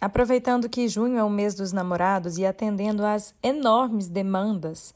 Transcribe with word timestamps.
Aproveitando 0.00 0.68
que 0.68 0.88
junho 0.88 1.18
é 1.18 1.22
o 1.22 1.28
mês 1.28 1.54
dos 1.54 1.72
namorados 1.72 2.38
e 2.38 2.46
atendendo 2.46 3.04
às 3.04 3.34
enormes 3.42 4.08
demandas 4.08 4.94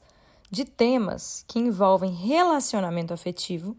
de 0.49 0.65
temas 0.65 1.45
que 1.47 1.59
envolvem 1.59 2.11
relacionamento 2.11 3.13
afetivo, 3.13 3.77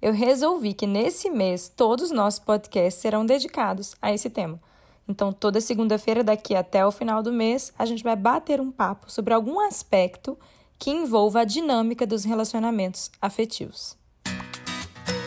eu 0.00 0.12
resolvi 0.12 0.74
que 0.74 0.86
nesse 0.86 1.30
mês 1.30 1.72
todos 1.74 2.06
os 2.06 2.10
nossos 2.10 2.38
podcasts 2.38 3.00
serão 3.00 3.24
dedicados 3.24 3.96
a 4.00 4.12
esse 4.12 4.28
tema. 4.28 4.60
Então, 5.08 5.32
toda 5.32 5.58
segunda-feira, 5.60 6.22
daqui 6.22 6.54
até 6.54 6.84
o 6.84 6.92
final 6.92 7.22
do 7.22 7.32
mês, 7.32 7.72
a 7.78 7.86
gente 7.86 8.04
vai 8.04 8.14
bater 8.14 8.60
um 8.60 8.70
papo 8.70 9.10
sobre 9.10 9.32
algum 9.32 9.58
aspecto 9.60 10.38
que 10.78 10.90
envolva 10.90 11.40
a 11.40 11.44
dinâmica 11.44 12.06
dos 12.06 12.24
relacionamentos 12.24 13.10
afetivos. 13.20 13.96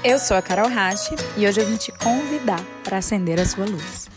Eu 0.04 0.20
sou 0.20 0.38
a 0.38 0.42
Carol 0.42 0.70
Rache 0.70 1.16
e 1.36 1.48
hoje 1.48 1.60
eu 1.60 1.66
vim 1.66 1.78
te 1.78 1.92
convidar 1.92 2.64
para 2.84 2.98
acender 2.98 3.40
a 3.40 3.46
sua 3.46 3.66
luz. 3.66 4.08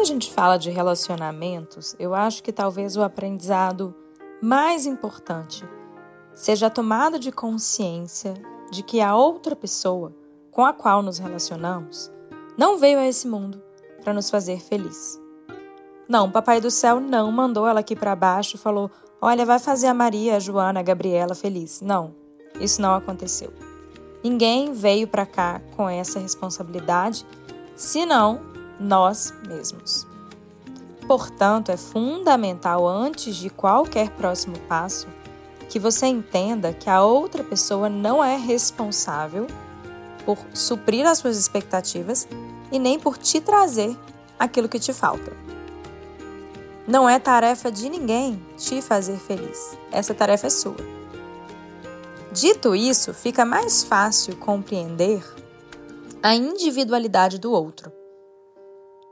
Quando 0.00 0.08
a 0.08 0.14
gente 0.14 0.32
fala 0.32 0.56
de 0.56 0.70
relacionamentos, 0.70 1.94
eu 1.98 2.14
acho 2.14 2.42
que 2.42 2.50
talvez 2.50 2.96
o 2.96 3.02
aprendizado 3.02 3.94
mais 4.40 4.86
importante 4.86 5.62
seja 6.32 6.68
a 6.68 6.70
tomada 6.70 7.18
de 7.18 7.30
consciência 7.30 8.32
de 8.72 8.82
que 8.82 9.02
a 9.02 9.14
outra 9.14 9.54
pessoa 9.54 10.16
com 10.50 10.64
a 10.64 10.72
qual 10.72 11.02
nos 11.02 11.18
relacionamos 11.18 12.10
não 12.56 12.78
veio 12.78 12.98
a 12.98 13.06
esse 13.06 13.28
mundo 13.28 13.62
para 14.02 14.14
nos 14.14 14.30
fazer 14.30 14.58
feliz. 14.58 15.20
Não, 16.08 16.30
Papai 16.30 16.62
do 16.62 16.70
Céu 16.70 16.98
não 16.98 17.30
mandou 17.30 17.68
ela 17.68 17.80
aqui 17.80 17.94
para 17.94 18.16
baixo 18.16 18.56
e 18.56 18.58
falou: 18.58 18.90
Olha, 19.20 19.44
vai 19.44 19.58
fazer 19.58 19.88
a 19.88 19.92
Maria, 19.92 20.36
a 20.36 20.40
Joana, 20.40 20.80
a 20.80 20.82
Gabriela 20.82 21.34
feliz. 21.34 21.82
Não, 21.82 22.14
isso 22.58 22.80
não 22.80 22.94
aconteceu. 22.94 23.52
Ninguém 24.24 24.72
veio 24.72 25.06
para 25.06 25.26
cá 25.26 25.60
com 25.76 25.86
essa 25.90 26.18
responsabilidade, 26.18 27.26
senão 27.76 28.49
nós 28.80 29.34
mesmos. 29.46 30.06
Portanto, 31.06 31.70
é 31.70 31.76
fundamental, 31.76 32.86
antes 32.86 33.36
de 33.36 33.50
qualquer 33.50 34.10
próximo 34.10 34.58
passo, 34.60 35.08
que 35.68 35.78
você 35.78 36.06
entenda 36.06 36.72
que 36.72 36.88
a 36.88 37.02
outra 37.02 37.44
pessoa 37.44 37.88
não 37.88 38.22
é 38.22 38.36
responsável 38.36 39.46
por 40.24 40.38
suprir 40.54 41.06
as 41.06 41.18
suas 41.18 41.36
expectativas 41.36 42.26
e 42.72 42.78
nem 42.78 42.98
por 42.98 43.18
te 43.18 43.40
trazer 43.40 43.96
aquilo 44.38 44.68
que 44.68 44.78
te 44.78 44.92
falta. 44.92 45.32
Não 46.86 47.08
é 47.08 47.18
tarefa 47.18 47.70
de 47.70 47.88
ninguém 47.88 48.40
te 48.56 48.80
fazer 48.82 49.18
feliz. 49.18 49.76
Essa 49.92 50.14
tarefa 50.14 50.46
é 50.46 50.50
sua. 50.50 50.76
Dito 52.32 52.74
isso, 52.74 53.12
fica 53.12 53.44
mais 53.44 53.82
fácil 53.82 54.36
compreender 54.36 55.22
a 56.22 56.34
individualidade 56.34 57.38
do 57.38 57.52
outro. 57.52 57.99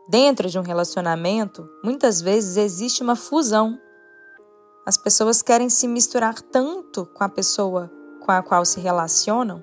Dentro 0.09 0.49
de 0.49 0.59
um 0.59 0.63
relacionamento, 0.63 1.69
muitas 1.85 2.23
vezes 2.23 2.57
existe 2.57 3.03
uma 3.03 3.15
fusão. 3.15 3.79
As 4.87 4.97
pessoas 4.97 5.43
querem 5.43 5.69
se 5.69 5.87
misturar 5.87 6.41
tanto 6.41 7.05
com 7.05 7.23
a 7.23 7.29
pessoa 7.29 7.91
com 8.25 8.33
a 8.33 8.43
qual 8.43 8.65
se 8.65 8.81
relacionam 8.81 9.63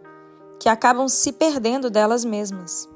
que 0.60 0.70
acabam 0.70 1.08
se 1.08 1.32
perdendo 1.32 1.90
delas 1.90 2.24
mesmas. 2.24 2.88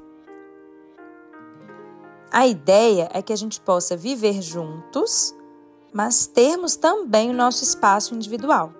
A 2.30 2.46
ideia 2.46 3.10
é 3.12 3.20
que 3.20 3.32
a 3.32 3.36
gente 3.36 3.60
possa 3.60 3.96
viver 3.96 4.40
juntos, 4.40 5.34
mas 5.92 6.28
termos 6.28 6.76
também 6.76 7.30
o 7.30 7.34
nosso 7.34 7.64
espaço 7.64 8.14
individual. 8.14 8.72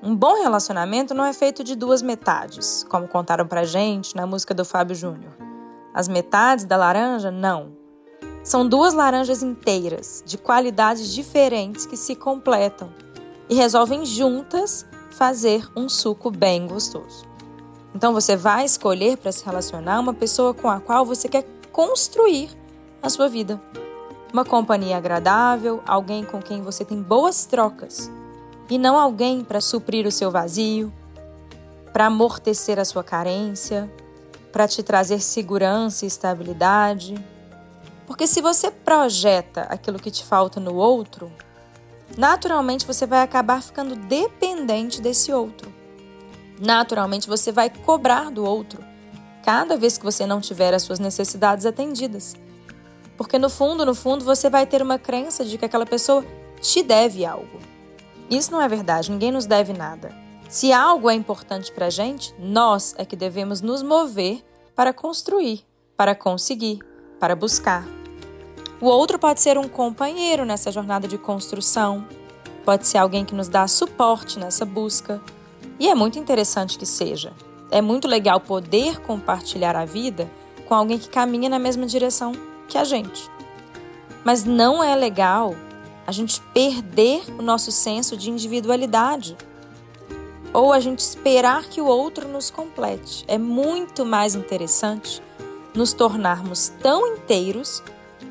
Um 0.00 0.14
bom 0.14 0.40
relacionamento 0.40 1.12
não 1.12 1.24
é 1.24 1.32
feito 1.32 1.64
de 1.64 1.74
duas 1.74 2.02
metades, 2.02 2.84
como 2.84 3.08
contaram 3.08 3.48
pra 3.48 3.64
gente 3.64 4.14
na 4.14 4.26
música 4.26 4.54
do 4.54 4.64
Fábio 4.64 4.94
Júnior. 4.94 5.49
As 5.92 6.08
metades 6.08 6.64
da 6.64 6.76
laranja, 6.76 7.30
não. 7.30 7.72
São 8.42 8.66
duas 8.66 8.94
laranjas 8.94 9.42
inteiras, 9.42 10.22
de 10.24 10.38
qualidades 10.38 11.12
diferentes 11.12 11.84
que 11.84 11.96
se 11.96 12.14
completam 12.14 12.90
e 13.48 13.54
resolvem 13.54 14.04
juntas 14.06 14.86
fazer 15.10 15.68
um 15.76 15.88
suco 15.88 16.30
bem 16.30 16.66
gostoso. 16.66 17.28
Então 17.94 18.12
você 18.12 18.36
vai 18.36 18.64
escolher 18.64 19.16
para 19.18 19.32
se 19.32 19.44
relacionar 19.44 20.00
uma 20.00 20.14
pessoa 20.14 20.54
com 20.54 20.68
a 20.68 20.80
qual 20.80 21.04
você 21.04 21.28
quer 21.28 21.44
construir 21.72 22.50
a 23.02 23.10
sua 23.10 23.28
vida. 23.28 23.60
Uma 24.32 24.44
companhia 24.44 24.96
agradável, 24.96 25.82
alguém 25.84 26.24
com 26.24 26.40
quem 26.40 26.62
você 26.62 26.84
tem 26.84 27.02
boas 27.02 27.44
trocas, 27.46 28.10
e 28.68 28.78
não 28.78 28.96
alguém 28.96 29.42
para 29.42 29.60
suprir 29.60 30.06
o 30.06 30.12
seu 30.12 30.30
vazio, 30.30 30.92
para 31.92 32.06
amortecer 32.06 32.78
a 32.78 32.84
sua 32.84 33.02
carência, 33.02 33.92
para 34.52 34.68
te 34.68 34.82
trazer 34.82 35.20
segurança 35.20 36.04
e 36.04 36.08
estabilidade. 36.08 37.14
Porque 38.06 38.26
se 38.26 38.40
você 38.40 38.70
projeta 38.70 39.62
aquilo 39.62 39.98
que 39.98 40.10
te 40.10 40.24
falta 40.24 40.58
no 40.58 40.74
outro, 40.74 41.30
naturalmente 42.16 42.86
você 42.86 43.06
vai 43.06 43.22
acabar 43.22 43.62
ficando 43.62 43.94
dependente 43.94 45.00
desse 45.00 45.32
outro. 45.32 45.72
Naturalmente 46.60 47.28
você 47.28 47.50
vai 47.50 47.70
cobrar 47.70 48.30
do 48.30 48.44
outro 48.44 48.82
cada 49.44 49.76
vez 49.76 49.96
que 49.96 50.04
você 50.04 50.26
não 50.26 50.40
tiver 50.40 50.74
as 50.74 50.82
suas 50.82 50.98
necessidades 50.98 51.64
atendidas. 51.64 52.34
Porque 53.16 53.38
no 53.38 53.50
fundo, 53.50 53.84
no 53.84 53.94
fundo, 53.94 54.24
você 54.24 54.48
vai 54.48 54.66
ter 54.66 54.82
uma 54.82 54.98
crença 54.98 55.44
de 55.44 55.56
que 55.58 55.64
aquela 55.64 55.86
pessoa 55.86 56.24
te 56.60 56.82
deve 56.82 57.24
algo. 57.24 57.58
Isso 58.30 58.52
não 58.52 58.60
é 58.60 58.68
verdade, 58.68 59.10
ninguém 59.10 59.32
nos 59.32 59.46
deve 59.46 59.72
nada. 59.72 60.29
Se 60.50 60.72
algo 60.72 61.08
é 61.08 61.14
importante 61.14 61.70
para 61.70 61.86
a 61.86 61.90
gente, 61.90 62.34
nós 62.36 62.92
é 62.98 63.04
que 63.04 63.14
devemos 63.14 63.60
nos 63.60 63.84
mover 63.84 64.44
para 64.74 64.92
construir, 64.92 65.64
para 65.96 66.12
conseguir, 66.12 66.80
para 67.20 67.36
buscar. 67.36 67.86
O 68.80 68.86
outro 68.86 69.16
pode 69.16 69.40
ser 69.40 69.56
um 69.56 69.68
companheiro 69.68 70.44
nessa 70.44 70.72
jornada 70.72 71.06
de 71.06 71.16
construção, 71.16 72.04
pode 72.64 72.88
ser 72.88 72.98
alguém 72.98 73.24
que 73.24 73.32
nos 73.32 73.46
dá 73.46 73.68
suporte 73.68 74.40
nessa 74.40 74.64
busca, 74.64 75.22
e 75.78 75.88
é 75.88 75.94
muito 75.94 76.18
interessante 76.18 76.76
que 76.76 76.86
seja. 76.86 77.32
É 77.70 77.80
muito 77.80 78.08
legal 78.08 78.40
poder 78.40 79.00
compartilhar 79.02 79.76
a 79.76 79.84
vida 79.84 80.28
com 80.66 80.74
alguém 80.74 80.98
que 80.98 81.08
caminha 81.08 81.48
na 81.48 81.60
mesma 81.60 81.86
direção 81.86 82.32
que 82.68 82.76
a 82.76 82.82
gente. 82.82 83.30
Mas 84.24 84.44
não 84.44 84.82
é 84.82 84.96
legal 84.96 85.54
a 86.08 86.10
gente 86.10 86.40
perder 86.52 87.22
o 87.38 87.42
nosso 87.42 87.70
senso 87.70 88.16
de 88.16 88.30
individualidade 88.30 89.36
ou 90.52 90.72
a 90.72 90.80
gente 90.80 90.98
esperar 90.98 91.64
que 91.64 91.80
o 91.80 91.86
outro 91.86 92.28
nos 92.28 92.50
complete. 92.50 93.24
É 93.28 93.38
muito 93.38 94.04
mais 94.04 94.34
interessante 94.34 95.22
nos 95.74 95.92
tornarmos 95.92 96.72
tão 96.82 97.14
inteiros 97.14 97.82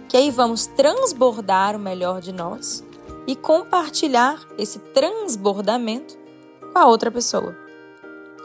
que 0.08 0.18
aí 0.18 0.32
vamos 0.32 0.66
transbordar 0.66 1.76
o 1.76 1.80
melhor 1.80 2.22
de 2.22 2.32
nós 2.32 2.84
e 3.28 3.36
compartilhar 3.36 4.40
esse 4.58 4.80
transbordamento 4.80 6.18
com 6.74 6.80
a 6.80 6.88
outra 6.88 7.12
pessoa 7.12 7.56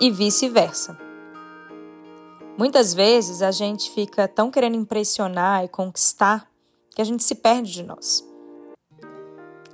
e 0.01 0.11
vice-versa. 0.11 0.99
Muitas 2.57 2.95
vezes 2.95 3.43
a 3.43 3.51
gente 3.51 3.91
fica 3.91 4.29
tão 4.29 4.51
querendo 4.51 4.77
impressionar 4.77 5.65
e 5.65 5.69
conquistar 5.69 6.49
que 6.95 7.03
a 7.03 7.05
gente 7.05 7.25
se 7.25 7.35
perde 7.35 7.73
de 7.73 7.83
nós. 7.83 8.25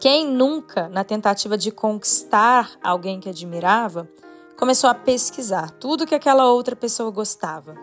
Quem 0.00 0.26
nunca, 0.26 0.88
na 0.88 1.04
tentativa 1.04 1.58
de 1.58 1.70
conquistar 1.70 2.70
alguém 2.82 3.20
que 3.20 3.28
admirava, 3.28 4.08
começou 4.56 4.88
a 4.88 4.94
pesquisar 4.94 5.70
tudo 5.72 6.06
que 6.06 6.14
aquela 6.14 6.50
outra 6.50 6.74
pessoa 6.74 7.10
gostava? 7.10 7.76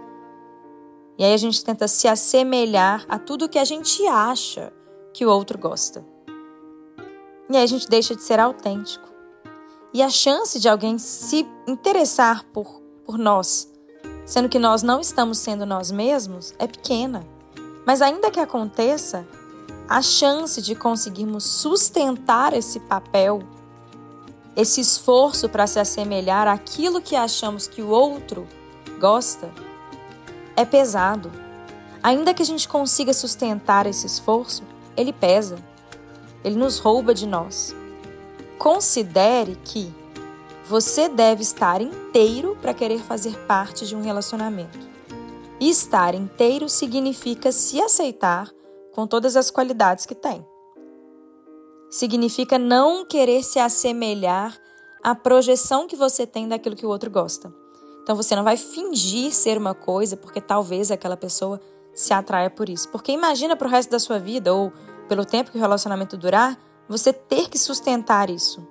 E 1.16 1.24
aí 1.24 1.32
a 1.32 1.38
gente 1.38 1.64
tenta 1.64 1.88
se 1.88 2.08
assemelhar 2.08 3.06
a 3.08 3.20
tudo 3.20 3.48
que 3.48 3.60
a 3.60 3.64
gente 3.64 4.04
acha 4.08 4.74
que 5.14 5.28
o 5.28 5.30
outro 5.30 5.60
gosta. 5.60 6.04
E 7.52 7.56
aí 7.56 7.62
a 7.62 7.68
gente 7.68 7.88
deixa 7.88 8.16
de 8.16 8.24
ser 8.24 8.40
autêntico. 8.40 9.08
E 9.94 10.02
a 10.02 10.10
chance 10.10 10.60
de 10.60 10.68
alguém 10.68 10.98
se 10.98 11.48
interessar 11.68 12.44
por, 12.46 12.82
por 13.06 13.20
nós, 13.20 13.72
sendo 14.26 14.50
que 14.50 14.58
nós 14.58 14.82
não 14.82 15.00
estamos 15.00 15.38
sendo 15.38 15.68
nós 15.68 15.92
mesmos, 15.92 16.56
é 16.58 16.66
pequena. 16.66 17.28
Mas 17.86 18.02
ainda 18.02 18.32
que 18.32 18.40
aconteça, 18.40 19.28
a 19.88 20.02
chance 20.02 20.62
de 20.62 20.76
conseguirmos 20.76 21.44
sustentar 21.46 22.54
esse 22.54 22.80
papel, 22.80 23.42
esse 24.56 24.82
esforço 24.82 25.48
para 25.48 25.66
se 25.66 25.80
assemelhar 25.80 26.48
àquilo 26.48 27.02
que 27.02 27.16
achamos 27.16 27.68
que 27.68 27.82
o 27.82 27.90
outro 27.90 28.48
gosta, 29.00 29.50
é 30.56 30.66
pesado. 30.66 31.32
Ainda 32.04 32.34
que 32.34 32.42
a 32.42 32.46
gente 32.46 32.68
consiga 32.68 33.14
sustentar 33.14 33.86
esse 33.86 34.06
esforço, 34.06 34.64
ele 34.96 35.14
pesa. 35.14 35.58
Ele 36.44 36.56
nos 36.56 36.80
rouba 36.80 37.14
de 37.14 37.26
nós. 37.26 37.76
Considere 38.58 39.58
que 39.64 39.94
você 40.68 41.08
deve 41.08 41.44
estar 41.44 41.82
inteiro 41.82 42.58
para 42.62 42.74
querer 42.74 43.00
fazer 43.00 43.38
parte 43.46 43.86
de 43.86 43.96
um 43.96 44.02
relacionamento. 44.02 44.88
E 45.60 45.70
estar 45.70 46.14
inteiro 46.14 46.68
significa 46.68 47.52
se 47.52 47.82
aceitar 47.82 48.50
com 48.98 49.06
todas 49.06 49.38
as 49.38 49.52
qualidades 49.52 50.08
que 50.08 50.16
tem. 50.16 50.44
Significa 51.88 52.58
não 52.58 53.06
querer 53.06 53.44
se 53.44 53.60
assemelhar 53.60 54.58
à 55.04 55.14
projeção 55.14 55.86
que 55.86 55.96
você 55.96 56.26
tem 56.26 56.48
daquilo 56.48 56.76
que 56.76 56.86
o 56.86 56.90
outro 56.90 57.12
gosta. 57.12 57.54
Então 58.02 58.16
você 58.16 58.36
não 58.36 58.44
vai 58.44 58.58
fingir 58.58 59.32
ser 59.32 59.56
uma 59.56 59.76
coisa 59.76 60.18
porque 60.18 60.42
talvez 60.42 60.90
aquela 60.90 61.16
pessoa 61.16 61.62
se 61.94 62.12
atraia 62.12 62.50
por 62.50 62.70
isso. 62.70 62.90
Porque 62.90 63.12
imagina 63.12 63.56
para 63.56 63.68
o 63.68 63.70
resto 63.70 63.92
da 63.92 64.00
sua 64.00 64.18
vida 64.18 64.52
ou 64.52 64.74
pelo 65.08 65.24
tempo 65.24 65.52
que 65.52 65.58
o 65.60 65.62
relacionamento 65.62 66.18
durar, 66.18 66.58
você 66.90 67.14
ter 67.14 67.50
que 67.50 67.60
sustentar 67.60 68.32
isso. 68.32 68.68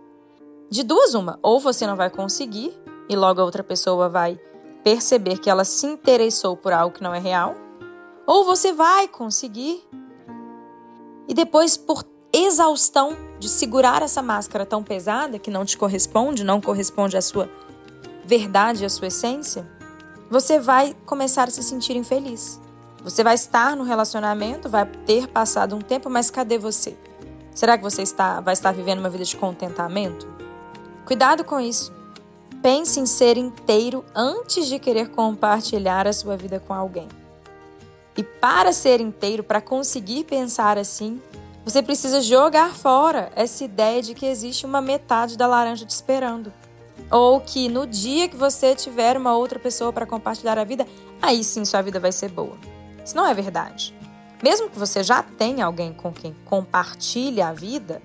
De 0.69 0.83
duas 0.83 1.15
uma, 1.15 1.39
ou 1.41 1.61
você 1.61 1.87
não 1.87 1.95
vai 1.95 2.11
conseguir 2.11 2.77
e 3.09 3.15
logo 3.15 3.41
a 3.41 3.45
outra 3.45 3.63
pessoa 3.63 4.09
vai 4.09 4.41
perceber 4.83 5.39
que 5.39 5.49
ela 5.49 5.65
se 5.65 5.87
interessou 5.87 6.57
por 6.57 6.73
algo 6.73 6.97
que 6.97 7.03
não 7.03 7.15
é 7.15 7.21
real, 7.21 7.55
ou 8.27 8.45
você 8.45 8.73
vai 8.73 9.07
conseguir 9.07 9.87
e 11.29 11.35
depois 11.35 11.77
por 11.77 12.05
exaustão 12.33 13.17
de 13.39 13.49
segurar 13.49 14.03
essa 14.03 14.23
máscara 14.23 14.67
tão 14.67 14.83
pesada 14.83 15.39
que 15.39 15.51
não 15.51 15.65
te 15.65 15.77
corresponde, 15.77 16.45
não 16.45 16.61
corresponde 16.61 17.17
à 17.17 17.23
sua 17.23 17.49
verdade, 18.25 18.85
à 18.85 18.89
sua 18.89 19.09
essência, 19.09 19.67
você 20.29 20.59
vai 20.59 20.95
começar 21.07 21.49
a 21.49 21.51
se 21.51 21.63
sentir 21.63 21.97
infeliz. 21.97 22.61
Você 23.03 23.23
vai 23.23 23.35
estar 23.35 23.77
no 23.77 23.85
relacionamento, 23.85 24.69
vai 24.69 24.85
ter 24.85 25.29
passado 25.29 25.77
um 25.77 25.81
tempo, 25.81 26.11
mas 26.11 26.31
cadê 26.31 26.59
você? 26.59 26.97
Será 27.55 27.79
que 27.79 27.85
você 27.85 28.03
está, 28.03 28.41
vai 28.41 28.53
estar 28.53 28.73
vivendo 28.73 28.99
uma 28.99 29.09
vida 29.09 29.25
de 29.25 29.37
contentamento? 29.37 30.27
Cuidado 31.07 31.45
com 31.45 31.61
isso. 31.61 31.95
Pense 32.61 32.99
em 32.99 33.07
ser 33.07 33.37
inteiro 33.37 34.05
antes 34.15 34.67
de 34.67 34.79
querer 34.79 35.11
compartilhar 35.11 36.07
a 36.07 36.13
sua 36.13 36.37
vida 36.37 36.59
com 36.59 36.75
alguém. 36.75 37.07
E 38.17 38.23
para 38.23 38.73
ser 38.73 39.01
inteiro, 39.01 39.45
para 39.45 39.61
conseguir 39.61 40.25
pensar 40.25 40.79
assim, 40.79 41.21
você 41.65 41.83
precisa 41.83 42.21
jogar 42.21 42.75
fora 42.75 43.31
essa 43.37 43.65
ideia 43.65 44.01
de 44.01 44.15
que 44.15 44.25
existe 44.25 44.65
uma 44.65 44.81
metade 44.81 45.37
da 45.37 45.47
laranja 45.47 45.85
te 45.85 45.91
esperando. 45.91 46.53
Ou 47.11 47.41
que 47.41 47.69
no 47.69 47.87
dia 47.87 48.29
que 48.29 48.37
você 48.37 48.75
tiver 48.75 49.19
uma 49.19 49.37
outra 49.37 49.59
pessoa 49.59 49.93
para 49.93 50.07
compartilhar 50.07 50.59
a 50.59 50.65
vida, 50.65 50.87
aí 51.21 51.45
sim 51.45 51.65
sua 51.65 51.83
vida 51.83 52.01
vai 52.01 52.11
ser 52.11 52.31
boa. 52.31 52.57
Isso 53.05 53.15
não 53.15 53.27
é 53.27 53.35
verdade. 53.35 53.95
Mesmo 54.43 54.71
que 54.71 54.79
você 54.79 55.03
já 55.03 55.23
tenha 55.23 55.67
alguém 55.67 55.93
com 55.93 56.13
quem 56.13 56.35
compartilhe 56.45 57.43
a 57.43 57.53
vida, 57.53 58.01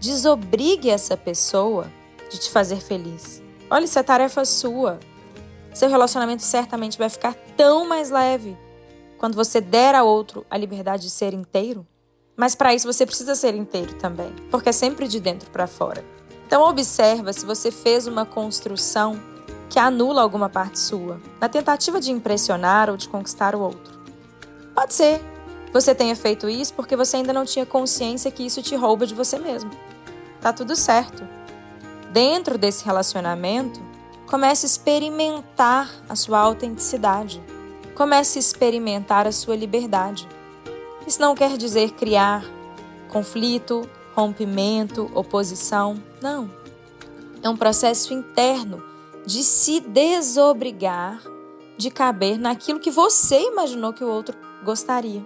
desobrigue 0.00 0.88
essa 0.88 1.16
pessoa 1.16 1.86
de 2.30 2.38
te 2.38 2.48
fazer 2.48 2.80
feliz. 2.80 3.42
Olha, 3.70 3.84
isso 3.84 3.98
é 3.98 4.02
tarefa 4.02 4.44
sua. 4.44 4.98
Seu 5.74 5.90
relacionamento 5.90 6.42
certamente 6.42 6.96
vai 6.96 7.10
ficar 7.10 7.34
tão 7.56 7.86
mais 7.86 8.10
leve 8.10 8.56
quando 9.20 9.34
você 9.34 9.60
der 9.60 9.94
a 9.94 10.02
outro 10.02 10.46
a 10.50 10.56
liberdade 10.56 11.02
de 11.02 11.10
ser 11.10 11.34
inteiro. 11.34 11.86
Mas 12.34 12.54
para 12.54 12.74
isso 12.74 12.90
você 12.90 13.04
precisa 13.04 13.34
ser 13.34 13.54
inteiro 13.54 13.92
também, 13.96 14.34
porque 14.50 14.70
é 14.70 14.72
sempre 14.72 15.06
de 15.06 15.20
dentro 15.20 15.50
para 15.50 15.66
fora. 15.66 16.02
Então 16.46 16.66
observa 16.66 17.30
se 17.30 17.44
você 17.44 17.70
fez 17.70 18.06
uma 18.06 18.24
construção 18.24 19.20
que 19.68 19.78
anula 19.78 20.22
alguma 20.22 20.48
parte 20.48 20.78
sua, 20.78 21.20
na 21.38 21.50
tentativa 21.50 22.00
de 22.00 22.10
impressionar 22.10 22.88
ou 22.88 22.96
de 22.96 23.10
conquistar 23.10 23.54
o 23.54 23.60
outro. 23.60 24.00
Pode 24.74 24.94
ser 24.94 25.20
você 25.70 25.94
tenha 25.94 26.16
feito 26.16 26.48
isso 26.48 26.72
porque 26.72 26.96
você 26.96 27.18
ainda 27.18 27.34
não 27.34 27.44
tinha 27.44 27.66
consciência 27.66 28.30
que 28.30 28.42
isso 28.42 28.62
te 28.62 28.74
rouba 28.74 29.06
de 29.06 29.14
você 29.14 29.38
mesmo. 29.38 29.70
Tá 30.40 30.50
tudo 30.50 30.74
certo. 30.74 31.28
Dentro 32.10 32.56
desse 32.56 32.86
relacionamento, 32.86 33.80
comece 34.26 34.64
a 34.64 34.68
experimentar 34.68 35.90
a 36.08 36.16
sua 36.16 36.38
autenticidade. 36.38 37.40
Comece 38.00 38.38
a 38.38 38.40
experimentar 38.40 39.26
a 39.26 39.30
sua 39.30 39.54
liberdade. 39.54 40.26
Isso 41.06 41.20
não 41.20 41.34
quer 41.34 41.58
dizer 41.58 41.90
criar 41.90 42.42
conflito, 43.10 43.86
rompimento, 44.16 45.10
oposição. 45.14 46.02
Não. 46.22 46.50
É 47.42 47.48
um 47.50 47.58
processo 47.58 48.14
interno 48.14 48.82
de 49.26 49.42
se 49.44 49.80
desobrigar 49.80 51.22
de 51.76 51.90
caber 51.90 52.38
naquilo 52.38 52.80
que 52.80 52.90
você 52.90 53.42
imaginou 53.48 53.92
que 53.92 54.02
o 54.02 54.08
outro 54.08 54.34
gostaria. 54.64 55.22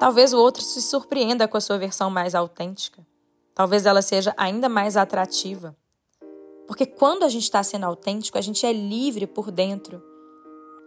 Talvez 0.00 0.32
o 0.32 0.38
outro 0.38 0.62
se 0.62 0.80
surpreenda 0.80 1.46
com 1.46 1.58
a 1.58 1.60
sua 1.60 1.76
versão 1.76 2.08
mais 2.08 2.34
autêntica. 2.34 3.06
Talvez 3.54 3.84
ela 3.84 4.00
seja 4.00 4.32
ainda 4.38 4.66
mais 4.66 4.96
atrativa. 4.96 5.76
Porque 6.66 6.86
quando 6.86 7.22
a 7.22 7.28
gente 7.28 7.42
está 7.42 7.62
sendo 7.62 7.84
autêntico, 7.84 8.38
a 8.38 8.40
gente 8.40 8.64
é 8.64 8.72
livre 8.72 9.26
por 9.26 9.50
dentro 9.50 10.15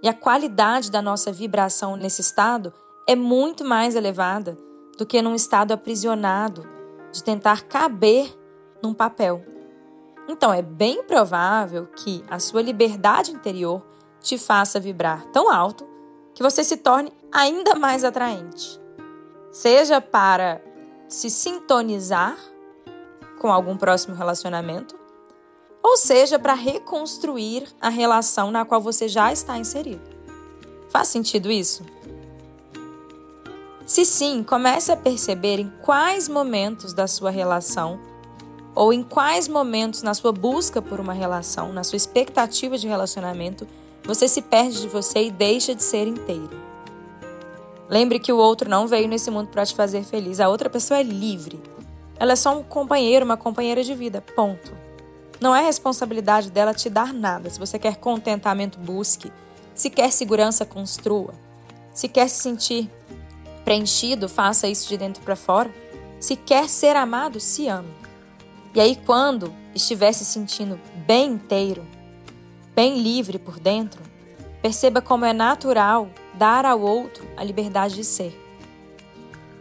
e 0.01 0.07
a 0.07 0.13
qualidade 0.13 0.91
da 0.91 1.01
nossa 1.01 1.31
vibração 1.31 1.95
nesse 1.95 2.21
estado 2.21 2.73
é 3.07 3.15
muito 3.15 3.65
mais 3.65 3.95
elevada 3.95 4.57
do 4.97 5.05
que 5.05 5.21
num 5.21 5.35
estado 5.35 5.71
aprisionado 5.71 6.67
de 7.11 7.23
tentar 7.23 7.63
caber 7.63 8.37
num 8.81 8.93
papel. 8.93 9.43
Então 10.27 10.53
é 10.53 10.61
bem 10.61 11.03
provável 11.03 11.87
que 11.87 12.23
a 12.29 12.37
sua 12.37 12.61
liberdade 12.61 13.31
interior 13.31 13.81
te 14.21 14.37
faça 14.37 14.79
vibrar 14.79 15.25
tão 15.27 15.51
alto 15.51 15.87
que 16.35 16.43
você 16.43 16.63
se 16.63 16.77
torne 16.77 17.11
ainda 17.31 17.75
mais 17.75 18.03
atraente. 18.03 18.79
Seja 19.51 19.99
para 19.99 20.61
se 21.07 21.29
sintonizar 21.29 22.37
com 23.39 23.51
algum 23.51 23.75
próximo 23.75 24.15
relacionamento, 24.15 24.98
ou 25.81 25.97
seja, 25.97 26.37
para 26.37 26.53
reconstruir 26.53 27.67
a 27.79 27.89
relação 27.89 28.51
na 28.51 28.65
qual 28.65 28.81
você 28.81 29.07
já 29.07 29.31
está 29.31 29.57
inserido. 29.57 30.01
Faz 30.89 31.07
sentido 31.07 31.51
isso? 31.51 31.83
Se 33.85 34.05
sim, 34.05 34.43
comece 34.43 34.91
a 34.91 34.97
perceber 34.97 35.59
em 35.59 35.71
quais 35.81 36.29
momentos 36.29 36.93
da 36.93 37.07
sua 37.07 37.31
relação 37.31 37.99
ou 38.75 38.93
em 38.93 39.01
quais 39.01 39.47
momentos 39.47 40.03
na 40.03 40.13
sua 40.13 40.31
busca 40.31 40.81
por 40.81 40.99
uma 40.99 41.13
relação, 41.13 41.73
na 41.73 41.83
sua 41.83 41.97
expectativa 41.97 42.77
de 42.77 42.87
relacionamento, 42.87 43.67
você 44.03 44.27
se 44.27 44.41
perde 44.41 44.81
de 44.81 44.87
você 44.87 45.23
e 45.23 45.31
deixa 45.31 45.73
de 45.73 45.83
ser 45.83 46.07
inteiro. 46.07 46.51
Lembre 47.89 48.19
que 48.19 48.31
o 48.31 48.37
outro 48.37 48.69
não 48.69 48.87
veio 48.87 49.07
nesse 49.07 49.31
mundo 49.31 49.47
para 49.47 49.65
te 49.65 49.73
fazer 49.73 50.03
feliz, 50.03 50.39
a 50.39 50.49
outra 50.49 50.69
pessoa 50.69 50.99
é 50.99 51.03
livre. 51.03 51.59
Ela 52.17 52.33
é 52.33 52.35
só 52.35 52.57
um 52.57 52.63
companheiro, 52.63 53.25
uma 53.25 53.37
companheira 53.37 53.83
de 53.83 53.95
vida, 53.95 54.21
ponto. 54.35 54.71
Não 55.39 55.55
é 55.55 55.61
responsabilidade 55.61 56.51
dela 56.51 56.73
te 56.73 56.89
dar 56.89 57.13
nada. 57.13 57.49
Se 57.49 57.59
você 57.59 57.79
quer 57.79 57.95
contentamento, 57.95 58.77
busque. 58.77 59.31
Se 59.73 59.89
quer 59.89 60.11
segurança, 60.11 60.65
construa. 60.65 61.33
Se 61.93 62.07
quer 62.09 62.27
se 62.27 62.41
sentir 62.41 62.89
preenchido, 63.63 64.27
faça 64.27 64.67
isso 64.67 64.89
de 64.89 64.97
dentro 64.97 65.23
para 65.23 65.35
fora. 65.35 65.73
Se 66.19 66.35
quer 66.35 66.67
ser 66.67 66.95
amado, 66.95 67.39
se 67.39 67.67
ame. 67.67 67.93
E 68.75 68.81
aí, 68.81 68.97
quando 69.05 69.53
estiver 69.73 70.11
se 70.11 70.25
sentindo 70.25 70.79
bem 71.07 71.31
inteiro, 71.31 71.87
bem 72.75 73.01
livre 73.01 73.39
por 73.39 73.59
dentro, 73.59 74.01
perceba 74.61 75.01
como 75.01 75.25
é 75.25 75.31
natural 75.31 76.09
dar 76.33 76.65
ao 76.65 76.81
outro 76.81 77.25
a 77.37 77.43
liberdade 77.43 77.95
de 77.95 78.03
ser. 78.03 78.37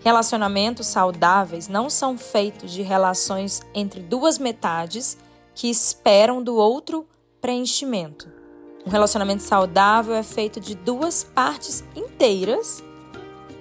Relacionamentos 0.04 0.86
saudáveis 0.86 1.68
não 1.68 1.88
são 1.88 2.18
feitos 2.18 2.72
de 2.72 2.82
relações 2.82 3.62
entre 3.74 4.00
duas 4.00 4.38
metades 4.38 5.16
que 5.58 5.68
esperam 5.68 6.40
do 6.40 6.54
outro 6.54 7.04
preenchimento. 7.40 8.28
Um 8.86 8.90
relacionamento 8.90 9.42
saudável 9.42 10.14
é 10.14 10.22
feito 10.22 10.60
de 10.60 10.76
duas 10.76 11.24
partes 11.24 11.82
inteiras 11.96 12.82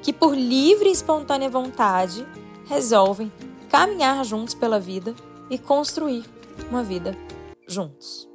que, 0.03 0.13
por 0.13 0.37
livre 0.37 0.89
e 0.89 0.91
espontânea 0.91 1.49
vontade, 1.49 2.23
resolvem 2.67 3.33
caminhar 3.67 4.23
juntos 4.23 4.53
pela 4.53 4.79
vida 4.79 5.15
e 5.49 5.57
construir 5.57 6.23
uma 6.69 6.83
vida 6.83 7.17
juntos. 7.67 8.29